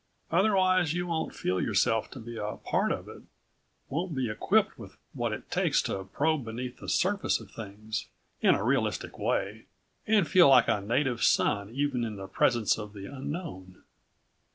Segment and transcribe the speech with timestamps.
[0.31, 3.21] Otherwise you won't feel yourself to be a part of it,
[3.87, 8.07] won't be equipped with what it takes to probe beneath the surface of things
[8.41, 9.67] in a realistic way
[10.07, 13.83] and feel like a native son even in the presence of the unknown.